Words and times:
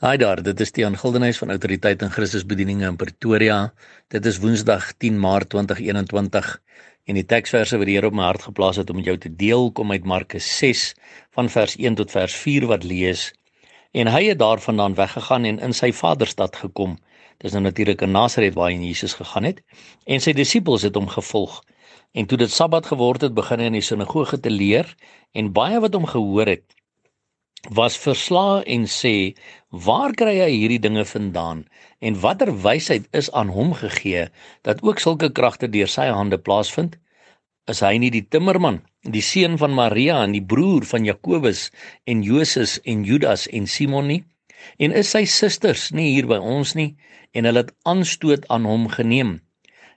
Haai 0.00 0.16
daar, 0.16 0.40
dit 0.40 0.60
is 0.64 0.70
Tiaan 0.72 0.94
Gildenhuys 0.96 1.36
van 1.42 1.50
Autoriteit 1.52 2.00
en 2.00 2.08
Christusbedieninge 2.10 2.86
in 2.88 2.94
Pretoria. 2.96 3.56
Dit 4.08 4.24
is 4.24 4.38
Woensdag 4.40 4.94
10 4.96 5.18
Maart 5.20 5.50
2021 5.52 6.48
en 7.04 7.18
die 7.18 7.24
teksverse 7.28 7.76
wat 7.76 7.84
die 7.84 7.98
Here 7.98 8.08
op 8.08 8.16
my 8.16 8.24
hart 8.24 8.46
geplaas 8.48 8.80
het 8.80 8.88
om 8.88 8.96
met 8.96 9.10
jou 9.10 9.18
te 9.20 9.28
deel 9.42 9.68
kom 9.76 9.92
uit 9.92 10.08
Markus 10.08 10.48
6 10.56 10.86
van 11.36 11.52
vers 11.52 11.76
1 11.76 12.00
tot 12.00 12.16
vers 12.16 12.38
4 12.46 12.66
wat 12.72 12.88
lees: 12.88 13.26
En 13.92 14.08
hy 14.08 14.24
het 14.30 14.40
daarvandaan 14.40 14.96
weggegaan 14.96 15.44
en 15.44 15.60
in 15.68 15.76
sy 15.76 15.92
vaderstad 15.92 16.56
gekom. 16.56 16.96
Dis 17.44 17.52
nou 17.52 17.66
natuurlik 17.68 18.00
in 18.00 18.16
Nasaret 18.16 18.56
waar 18.56 18.72
hy 18.72 18.80
Jesus 18.80 19.20
gegaan 19.20 19.52
het 19.52 19.60
en 20.08 20.24
sy 20.24 20.32
disippels 20.32 20.88
het 20.88 20.96
hom 20.96 21.12
gevolg. 21.12 21.60
En 22.16 22.24
toe 22.24 22.40
dit 22.40 22.50
Sabbat 22.50 22.88
geword 22.88 23.28
het, 23.28 23.36
begin 23.36 23.60
hy 23.60 23.68
in 23.68 23.82
die 23.82 23.84
sinagoge 23.84 24.40
te 24.40 24.50
leer 24.50 24.96
en 25.36 25.52
baie 25.52 25.76
wat 25.84 25.92
hom 25.92 26.08
gehoor 26.08 26.56
het 26.56 26.79
was 27.68 27.98
verslae 27.98 28.62
en 28.64 28.86
sê 28.88 29.34
waar 29.68 30.14
kry 30.16 30.38
hy 30.40 30.50
hierdie 30.50 30.80
dinge 30.80 31.04
vandaan 31.04 31.66
en 32.00 32.20
watter 32.20 32.50
wysheid 32.64 33.04
is 33.12 33.28
aan 33.36 33.52
hom 33.52 33.74
gegee 33.76 34.28
dat 34.64 34.80
ook 34.82 34.98
sulke 34.98 35.28
kragte 35.30 35.68
deur 35.68 35.88
sy 35.88 36.08
hande 36.08 36.38
plaasvind? 36.38 36.96
Is 37.68 37.82
hy 37.84 37.98
nie 38.00 38.10
die 38.10 38.24
timmerman 38.24 38.80
die 39.04 39.22
seun 39.22 39.58
van 39.60 39.76
Maria 39.76 40.22
en 40.24 40.32
die 40.32 40.44
broer 40.44 40.86
van 40.88 41.04
Jakobus 41.04 41.68
en 42.06 42.22
Joses 42.24 42.78
en 42.84 43.04
Judas 43.04 43.46
en 43.46 43.66
Simon 43.66 44.08
nie? 44.08 44.24
En 44.80 44.92
is 44.92 45.12
sy 45.12 45.24
susters 45.28 45.90
nie 45.92 46.14
hier 46.14 46.26
by 46.26 46.40
ons 46.40 46.74
nie 46.74 46.94
en 47.36 47.44
hulle 47.44 47.64
het 47.66 47.74
aanstoot 47.84 48.48
aan 48.48 48.64
hom 48.64 48.88
geneem? 48.88 49.40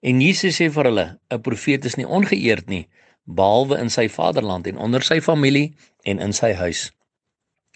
En 0.00 0.20
Jesus 0.24 0.56
sê 0.56 0.70
vir 0.72 0.88
hulle 0.88 1.08
'n 1.30 1.42
profeet 1.44 1.84
is 1.84 1.96
nie 1.96 2.08
ongeëerd 2.08 2.68
nie 2.68 2.88
behalwe 3.26 3.78
in 3.78 3.90
sy 3.90 4.08
vaderland 4.08 4.66
en 4.66 4.80
onder 4.80 5.02
sy 5.02 5.20
familie 5.20 5.74
en 6.04 6.18
in 6.18 6.32
sy 6.32 6.52
huis 6.56 6.88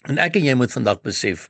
En 0.05 0.19
ek 0.21 0.35
en 0.37 0.43
jy 0.45 0.53
moet 0.53 0.73
vandag 0.73 0.99
besef, 1.01 1.47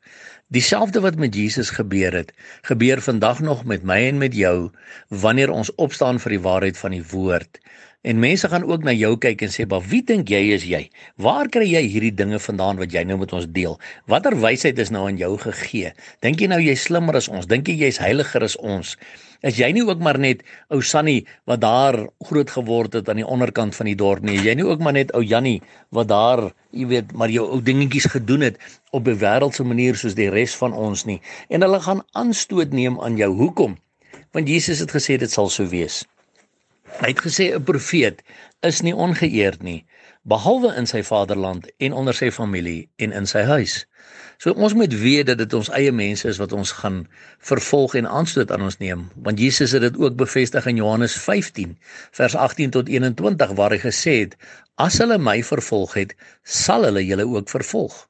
dieselfde 0.55 1.01
wat 1.03 1.17
met 1.19 1.35
Jesus 1.35 1.73
gebeur 1.75 2.15
het, 2.15 2.29
gebeur 2.63 3.01
vandag 3.03 3.41
nog 3.43 3.65
met 3.67 3.83
my 3.83 3.97
en 4.07 4.21
met 4.21 4.35
jou 4.35 4.69
wanneer 5.11 5.51
ons 5.51 5.73
opstaan 5.75 6.21
vir 6.23 6.37
die 6.37 6.43
waarheid 6.45 6.79
van 6.79 6.95
die 6.95 7.03
woord. 7.11 7.59
En 8.05 8.19
mense 8.21 8.45
gaan 8.47 8.65
ook 8.69 8.83
na 8.85 8.93
jou 8.93 9.15
kyk 9.17 9.41
en 9.41 9.49
sê, 9.49 9.65
"Maar 9.67 9.81
wie 9.81 10.03
dink 10.03 10.29
jy 10.29 10.53
is 10.53 10.63
jy? 10.63 10.89
Waar 11.17 11.49
kry 11.49 11.65
jy 11.65 11.81
hierdie 11.81 12.13
dinge 12.13 12.39
vandaan 12.39 12.77
wat 12.77 12.91
jy 12.91 13.03
nou 13.03 13.17
met 13.17 13.33
ons 13.33 13.47
deel? 13.49 13.79
Watter 14.05 14.39
wysheid 14.39 14.79
is 14.79 14.89
nou 14.89 15.07
aan 15.07 15.17
jou 15.17 15.37
gegee? 15.37 15.91
Dink 16.21 16.39
jy 16.39 16.47
nou 16.47 16.59
jy's 16.61 16.81
slimmer 16.81 17.15
as 17.15 17.27
ons? 17.27 17.45
Dink 17.45 17.67
jy 17.67 17.75
jy's 17.75 17.97
heiliger 17.97 18.43
as 18.43 18.55
ons?" 18.57 18.97
Is 19.41 19.57
jy 19.57 19.71
nie 19.71 19.83
ook 19.83 19.99
maar 19.99 20.19
net 20.19 20.43
ou 20.69 20.81
Sannie 20.81 21.25
wat 21.45 21.61
daar 21.61 22.07
groot 22.19 22.49
geword 22.49 22.93
het 22.93 23.09
aan 23.09 23.15
die 23.15 23.27
onderkant 23.27 23.75
van 23.75 23.85
die 23.85 23.95
dorp 23.95 24.23
nie? 24.23 24.37
Jy 24.37 24.55
nie 24.55 24.65
ook 24.65 24.79
maar 24.79 24.93
net 24.93 25.11
ou 25.13 25.23
Jannie 25.23 25.61
wat 25.89 26.07
daar, 26.07 26.53
jy 26.71 26.87
weet, 26.87 27.11
maar 27.13 27.29
jou 27.29 27.49
ou 27.49 27.61
dingetjies 27.61 28.05
gedoen 28.05 28.41
het 28.41 28.57
op 28.91 29.07
'n 29.07 29.17
wêreldse 29.17 29.63
manier 29.63 29.95
soos 29.95 30.15
die 30.15 30.29
res 30.29 30.55
van 30.55 30.73
ons 30.73 31.05
nie. 31.05 31.21
En 31.49 31.61
hulle 31.61 31.79
gaan 31.79 32.01
aanstoot 32.11 32.71
neem 32.71 32.99
aan 33.01 33.17
jou. 33.17 33.33
Hoekom? 33.33 33.77
Want 34.31 34.47
Jesus 34.47 34.79
het 34.79 34.91
gesê 34.91 35.17
dit 35.17 35.31
sal 35.31 35.49
so 35.49 35.67
wees. 35.67 36.05
Hy 36.95 37.09
het 37.11 37.21
gesê 37.21 37.45
'n 37.51 37.63
profeet 37.63 38.21
is 38.63 38.81
nie 38.81 38.95
ongeëerd 38.95 39.63
nie 39.63 39.85
behalwe 40.25 40.71
in 40.79 40.87
sy 40.89 41.03
vaderland 41.05 41.67
en 41.77 41.93
onder 41.93 42.15
sy 42.17 42.31
familie 42.31 42.89
en 42.95 43.11
in 43.11 43.27
sy 43.29 43.43
huis. 43.45 43.85
So 44.37 44.51
ons 44.51 44.73
moet 44.73 44.93
weet 44.93 45.27
dat 45.29 45.37
dit 45.37 45.53
ons 45.53 45.69
eie 45.69 45.91
mense 45.91 46.27
is 46.27 46.39
wat 46.41 46.53
ons 46.53 46.71
gaan 46.79 47.03
vervolg 47.49 47.95
en 47.99 48.07
aanstoot 48.09 48.51
aan 48.51 48.65
ons 48.65 48.77
neem, 48.81 49.05
want 49.27 49.39
Jesus 49.39 49.75
het 49.77 49.81
dit 49.85 49.97
ook 49.97 50.15
bevestig 50.15 50.65
in 50.65 50.81
Johannes 50.81 51.13
15 51.27 51.77
vers 52.11 52.35
18 52.35 52.73
tot 52.77 52.89
21 52.89 53.53
waar 53.59 53.75
hy 53.75 53.81
gesê 53.83 54.17
het: 54.23 54.35
As 54.75 54.97
hulle 54.97 55.17
my 55.17 55.43
vervolg 55.43 55.93
het, 55.93 56.15
sal 56.43 56.83
hulle 56.89 57.05
julle 57.05 57.27
ook 57.27 57.49
vervolg. 57.49 58.07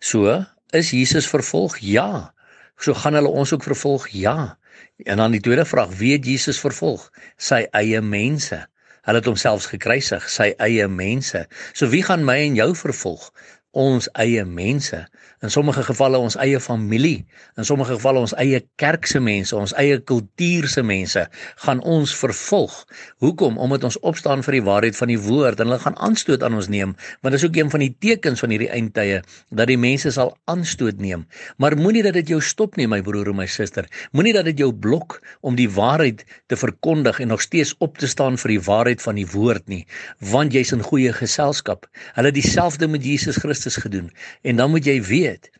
So, 0.00 0.44
is 0.72 0.90
Jesus 0.90 1.28
vervolg? 1.28 1.78
Ja. 1.78 2.32
So 2.78 2.94
gaan 2.94 3.18
hulle 3.18 3.28
ons 3.28 3.52
ook 3.52 3.66
vervolg? 3.66 4.08
Ja. 4.14 4.56
En 5.04 5.16
dan 5.16 5.34
die 5.34 5.42
tweede 5.42 5.64
vraag, 5.66 5.94
wie 5.98 6.12
het 6.12 6.26
Jesus 6.26 6.60
vervolg? 6.62 7.08
Sy 7.36 7.64
eie 7.74 8.00
mense. 8.00 8.60
Hulle 9.08 9.22
het 9.22 9.28
homself 9.30 9.66
gekruisig, 9.72 10.26
sy 10.30 10.52
eie 10.62 10.86
mense. 10.88 11.46
So 11.72 11.88
wie 11.90 12.02
gaan 12.06 12.26
my 12.28 12.36
en 12.44 12.58
jou 12.58 12.70
vervolg? 12.76 13.30
Ons 13.76 14.06
eie 14.16 14.46
mense 14.48 14.96
in 15.44 15.50
sommige 15.52 15.82
gevalle 15.84 16.16
ons 16.18 16.38
eie 16.40 16.56
familie, 16.58 17.26
in 17.60 17.66
sommige 17.68 17.92
gevalle 17.98 18.22
ons 18.24 18.32
eie 18.40 18.62
kerkse 18.80 19.20
mense, 19.20 19.52
ons 19.54 19.74
eie 19.76 19.98
kultuurse 20.00 20.80
mense 20.82 21.20
gaan 21.62 21.82
ons 21.84 22.14
vervolg. 22.16 22.78
Hoekom? 23.20 23.58
Omdat 23.60 23.84
ons 23.84 23.98
opstaan 24.08 24.40
vir 24.42 24.56
die 24.56 24.62
waarheid 24.64 24.96
van 24.96 25.12
die 25.12 25.18
woord 25.20 25.60
en 25.60 25.68
hulle 25.68 25.78
gaan 25.82 25.98
aanstoot 26.00 26.42
aan 26.42 26.56
ons 26.56 26.70
neem, 26.72 26.94
want 27.20 27.36
dit 27.36 27.42
is 27.42 27.44
ook 27.44 27.58
een 27.60 27.70
van 27.70 27.84
die 27.84 27.90
tekens 28.00 28.40
van 28.40 28.54
hierdie 28.54 28.70
eindtye 28.72 29.20
dat 29.52 29.68
die 29.68 29.76
mense 29.76 30.14
sal 30.16 30.32
aanstoot 30.48 30.96
neem. 30.98 31.26
Maar 31.60 31.76
moenie 31.76 32.02
dat 32.08 32.16
dit 32.16 32.32
jou 32.32 32.40
stop 32.40 32.80
nie, 32.80 32.88
my 32.88 33.02
broer 33.04 33.34
en 33.34 33.38
my 33.42 33.46
suster. 33.46 33.84
Moenie 34.16 34.32
dat 34.32 34.48
dit 34.48 34.64
jou 34.64 34.72
blok 34.72 35.20
om 35.44 35.60
die 35.60 35.68
waarheid 35.68 36.24
te 36.48 36.56
verkondig 36.56 37.20
en 37.20 37.34
nog 37.36 37.44
steeds 37.44 37.76
op 37.84 38.00
te 38.00 38.08
staan 38.08 38.40
vir 38.40 38.56
die 38.56 38.64
waarheid 38.64 39.04
van 39.04 39.20
die 39.20 39.28
woord 39.28 39.68
nie, 39.68 39.84
want 40.32 40.56
jy's 40.56 40.72
in 40.72 40.82
goeie 40.82 41.12
geselskap. 41.12 41.84
Hulle 42.16 42.32
dieselfde 42.32 42.88
met 42.88 43.04
Jesus 43.04 43.36
Christus 43.36 43.57
gedoen 43.66 44.10
en 44.42 44.56
dan 44.56 44.70
moet 44.70 44.84
jy 44.84 45.02
weet. 45.02 45.50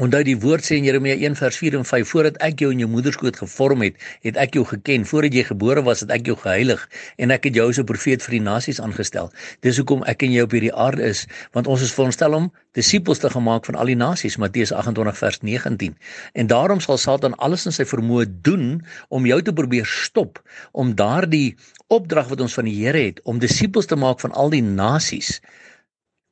Onthou 0.00 0.22
die 0.24 0.38
woord 0.40 0.64
sê 0.64 0.78
in 0.80 0.86
Jeremia 0.86 1.12
1 1.20 1.34
vers 1.36 1.56
4 1.60 1.74
en 1.76 1.82
5 1.84 2.08
voordat 2.08 2.38
ek 2.40 2.62
jou 2.62 2.70
in 2.72 2.78
jou 2.80 2.86
moederskoot 2.88 3.36
gevorm 3.36 3.82
het, 3.84 3.98
het 4.24 4.38
ek 4.40 4.54
jou 4.56 4.62
geken. 4.64 5.02
Voordat 5.04 5.34
jy 5.36 5.42
gebore 5.44 5.82
was, 5.84 6.00
het 6.00 6.14
ek 6.16 6.30
jou 6.30 6.36
geheilig 6.40 6.86
en 7.20 7.34
ek 7.34 7.44
het 7.44 7.58
jou 7.58 7.66
as 7.68 7.76
'n 7.76 7.84
profeet 7.84 8.24
vir 8.24 8.38
die 8.38 8.40
nasies 8.40 8.80
aangestel. 8.80 9.28
Dis 9.60 9.76
hoekom 9.76 10.00
ek 10.08 10.22
en 10.24 10.32
jy 10.32 10.40
op 10.40 10.56
hierdie 10.56 10.72
aarde 10.72 11.04
is, 11.04 11.26
want 11.52 11.66
ons 11.68 11.82
is 11.84 11.92
veronderstel 11.92 12.32
om 12.32 12.48
disippels 12.72 13.18
te 13.18 13.28
gemaak 13.28 13.68
van 13.68 13.74
al 13.74 13.92
die 13.92 14.00
nasies, 14.00 14.38
Matteus 14.38 14.72
28 14.72 15.18
vers 15.18 15.40
19. 15.42 15.94
En 16.32 16.46
daarom 16.46 16.80
sal 16.80 16.96
Satan 16.96 17.36
alles 17.36 17.66
in 17.66 17.72
sy 17.72 17.84
vermoë 17.84 18.40
doen 18.40 18.80
om 19.10 19.26
jou 19.26 19.42
te 19.42 19.52
probeer 19.52 19.84
stop 19.84 20.40
om 20.72 20.94
daardie 20.94 21.54
opdrag 21.88 22.28
wat 22.28 22.40
ons 22.40 22.54
van 22.54 22.64
die 22.64 22.80
Here 22.80 22.98
het 22.98 23.20
om 23.24 23.38
disippels 23.38 23.86
te 23.86 23.96
maak 23.96 24.20
van 24.20 24.32
al 24.32 24.48
die 24.48 24.62
nasies 24.62 25.42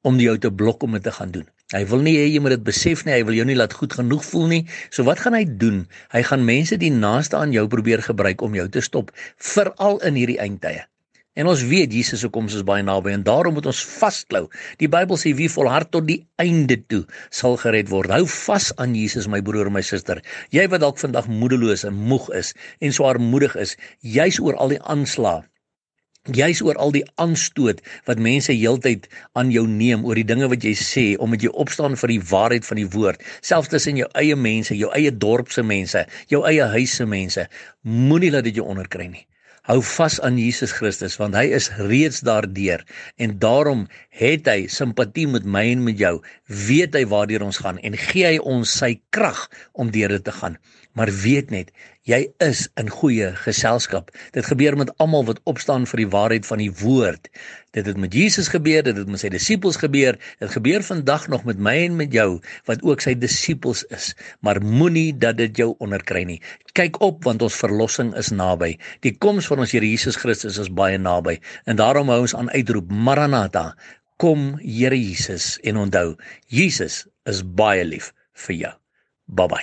om 0.02 0.20
jou 0.20 0.36
te 0.38 0.50
blok 0.50 0.82
om 0.82 0.96
dit 0.96 1.02
te 1.04 1.12
gaan 1.12 1.32
doen. 1.34 1.48
Hy 1.70 1.84
wil 1.86 2.00
nie 2.02 2.16
hê 2.18 2.26
jy 2.26 2.40
moet 2.42 2.56
dit 2.56 2.62
besef 2.66 3.04
nie, 3.06 3.14
hy 3.14 3.24
wil 3.28 3.36
jou 3.36 3.46
nie 3.46 3.58
laat 3.58 3.74
goed 3.78 3.92
genoeg 3.94 4.24
voel 4.26 4.48
nie. 4.50 4.62
So 4.90 5.06
wat 5.06 5.20
gaan 5.22 5.36
hy 5.38 5.44
doen? 5.46 5.84
Hy 6.10 6.22
gaan 6.26 6.46
mense 6.46 6.78
die 6.80 6.90
naaste 6.90 7.38
aan 7.38 7.52
jou 7.54 7.66
probeer 7.70 8.02
gebruik 8.02 8.42
om 8.42 8.56
jou 8.58 8.66
te 8.72 8.82
stop, 8.82 9.12
veral 9.52 10.00
in 10.08 10.18
hierdie 10.18 10.40
eindtye. 10.42 10.86
En 11.38 11.46
ons 11.46 11.60
weet 11.70 11.92
Jesus 11.94 12.24
se 12.24 12.28
koms 12.34 12.56
is 12.58 12.64
baie 12.66 12.82
naby 12.82 13.12
en 13.14 13.22
daarom 13.22 13.54
moet 13.54 13.68
ons 13.70 13.82
vasklou. 13.86 14.48
Die 14.82 14.90
Bybel 14.90 15.20
sê 15.20 15.30
wie 15.38 15.46
volhard 15.52 15.92
tot 15.94 16.08
die 16.08 16.18
einde 16.42 16.80
toe 16.90 17.04
sal 17.30 17.54
gered 17.62 17.92
word. 17.92 18.10
Hou 18.10 18.26
vas 18.26 18.72
aan 18.82 18.96
Jesus 18.98 19.30
my 19.30 19.38
broer 19.46 19.70
en 19.70 19.76
my 19.78 19.84
suster. 19.86 20.18
Jy 20.50 20.66
wat 20.72 20.82
dalk 20.82 20.98
vandag 20.98 21.30
moedeloos 21.30 21.86
en 21.86 21.94
moeg 22.10 22.26
is 22.34 22.50
en 22.82 22.96
swaarmoedig 22.98 23.54
is, 23.62 23.76
jy's 24.02 24.42
oor 24.42 24.58
al 24.58 24.74
die 24.74 24.82
aanslae 24.82 25.44
Jy's 26.28 26.58
oor 26.60 26.76
al 26.76 26.90
die 26.92 27.00
aanstoot 27.16 27.78
wat 28.04 28.18
mense 28.20 28.52
heeltyd 28.52 29.06
aan 29.40 29.48
jou 29.54 29.62
neem 29.66 30.02
oor 30.04 30.18
die 30.20 30.26
dinge 30.28 30.50
wat 30.52 30.66
jy 30.66 30.74
sê 30.76 31.04
om 31.16 31.30
met 31.32 31.40
jou 31.40 31.52
opstaan 31.62 31.96
vir 31.96 32.12
die 32.12 32.20
waarheid 32.28 32.66
van 32.68 32.76
die 32.76 32.90
woord, 32.92 33.24
selfs 33.40 33.72
tussen 33.72 33.96
jou 33.96 34.08
eie 34.20 34.36
mense, 34.36 34.76
jou 34.76 34.90
eie 34.92 35.10
dorpse 35.10 35.64
mense, 35.64 36.04
jou 36.28 36.42
eie 36.44 36.66
huise 36.76 37.06
mense. 37.08 37.46
Moenie 37.88 38.28
laat 38.34 38.44
dit 38.44 38.60
jou 38.60 38.66
onderkry 38.68 39.08
nie. 39.08 39.24
Hou 39.64 39.78
vas 39.94 40.18
aan 40.20 40.36
Jesus 40.36 40.74
Christus 40.76 41.16
want 41.16 41.38
hy 41.38 41.46
is 41.56 41.70
reeds 41.88 42.20
daardeur 42.26 42.84
en 43.16 43.38
daarom 43.40 43.86
het 44.20 44.48
hy 44.52 44.66
simpatie 44.68 45.24
met 45.28 45.48
my 45.48 45.66
en 45.72 45.86
met 45.88 45.96
jou. 46.00 46.18
Weet 46.68 47.00
hy 47.00 47.06
waartoe 47.08 47.40
ons 47.48 47.62
gaan 47.64 47.80
en 47.80 47.96
gee 47.96 48.28
hy 48.28 48.36
ons 48.44 48.76
sy 48.76 48.98
krag 49.08 49.46
om 49.72 49.88
deur 49.88 50.12
dit 50.18 50.28
te 50.28 50.36
gaan. 50.36 50.60
Maar 50.98 51.10
weet 51.22 51.50
net, 51.54 51.68
jy 52.02 52.18
is 52.42 52.64
in 52.80 52.88
goeie 52.90 53.28
geselskap. 53.44 54.08
Dit 54.34 54.48
gebeur 54.50 54.74
met 54.76 54.90
almal 54.98 55.22
wat 55.28 55.38
opstaan 55.46 55.84
vir 55.86 56.02
die 56.02 56.08
waarheid 56.10 56.48
van 56.48 56.58
die 56.58 56.72
woord. 56.80 57.28
Dit 57.76 57.86
het 57.86 58.00
met 58.00 58.14
Jesus 58.14 58.50
gebeur, 58.50 58.82
dit 58.82 58.98
het 58.98 59.10
met 59.10 59.22
sy 59.22 59.30
disippels 59.30 59.78
gebeur, 59.78 60.18
dit 60.42 60.50
gebeur 60.50 60.82
vandag 60.82 61.28
nog 61.30 61.46
met 61.46 61.62
my 61.62 61.76
en 61.84 62.00
met 62.00 62.10
jou 62.12 62.40
wat 62.66 62.82
ook 62.82 63.04
sy 63.04 63.14
disippels 63.14 63.84
is. 63.94 64.10
Maar 64.42 64.58
moenie 64.64 65.12
dat 65.14 65.38
dit 65.38 65.62
jou 65.62 65.70
onderkry 65.78 66.24
nie. 66.26 66.40
Kyk 66.74 66.98
op 67.06 67.22
want 67.28 67.46
ons 67.46 67.60
verlossing 67.62 68.10
is 68.18 68.32
naby. 68.34 68.74
Die 69.06 69.14
koms 69.14 69.46
van 69.50 69.62
ons 69.62 69.70
Here 69.76 69.86
Jesus 69.86 70.18
Christus 70.18 70.58
is 70.58 70.72
baie 70.74 70.98
naby. 70.98 71.38
En 71.70 71.78
daarom 71.78 72.10
hou 72.10 72.24
ons 72.26 72.34
aan 72.34 72.50
uitroep 72.50 72.90
Maranatha. 72.90 73.76
Kom 74.18 74.56
Here 74.58 74.98
Jesus 74.98 75.54
en 75.62 75.78
onthou, 75.86 76.16
Jesus 76.50 77.06
is 77.30 77.44
baie 77.46 77.86
lief 77.86 78.10
vir 78.46 78.56
jou. 78.66 78.74
Bye 79.30 79.46
bye. 79.46 79.58